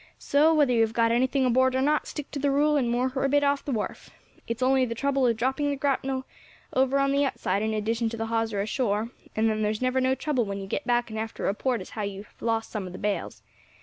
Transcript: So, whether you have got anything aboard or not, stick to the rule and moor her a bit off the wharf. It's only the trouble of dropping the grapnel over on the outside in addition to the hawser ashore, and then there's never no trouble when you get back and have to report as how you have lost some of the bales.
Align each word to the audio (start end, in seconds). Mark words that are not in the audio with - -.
So, 0.17 0.51
whether 0.51 0.73
you 0.73 0.81
have 0.81 0.93
got 0.93 1.11
anything 1.11 1.45
aboard 1.45 1.75
or 1.75 1.81
not, 1.83 2.07
stick 2.07 2.31
to 2.31 2.39
the 2.39 2.49
rule 2.49 2.75
and 2.75 2.89
moor 2.89 3.09
her 3.09 3.23
a 3.23 3.29
bit 3.29 3.43
off 3.43 3.63
the 3.63 3.71
wharf. 3.71 4.09
It's 4.47 4.63
only 4.63 4.83
the 4.83 4.95
trouble 4.95 5.27
of 5.27 5.37
dropping 5.37 5.69
the 5.69 5.75
grapnel 5.75 6.25
over 6.73 6.97
on 6.97 7.11
the 7.11 7.23
outside 7.23 7.61
in 7.61 7.75
addition 7.75 8.09
to 8.09 8.17
the 8.17 8.25
hawser 8.25 8.61
ashore, 8.61 9.11
and 9.35 9.47
then 9.47 9.61
there's 9.61 9.79
never 9.79 10.01
no 10.01 10.15
trouble 10.15 10.43
when 10.43 10.57
you 10.59 10.65
get 10.65 10.87
back 10.87 11.11
and 11.11 11.19
have 11.19 11.35
to 11.35 11.43
report 11.43 11.81
as 11.81 11.91
how 11.91 12.01
you 12.01 12.23
have 12.23 12.41
lost 12.41 12.71
some 12.71 12.87
of 12.87 12.93
the 12.93 12.97
bales. 12.97 13.43